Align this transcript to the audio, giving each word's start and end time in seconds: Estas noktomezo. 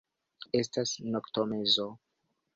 Estas 0.61 0.95
noktomezo. 1.17 1.89